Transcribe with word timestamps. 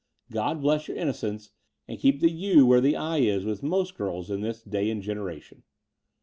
God 0.31 0.61
bless 0.63 0.87
your 0.87 0.97
innocence 0.97 1.51
and 1.87 1.99
keep 1.99 2.21
the 2.21 2.31
*u' 2.31 2.65
where 2.65 2.81
the 2.81 2.95
'i' 2.95 3.19
is 3.19 3.45
with 3.45 3.61
most 3.61 3.95
girls 3.95 4.31
in 4.31 4.41
this 4.41 4.63
day 4.63 4.89
and 4.89 4.99
generation." 5.03 5.61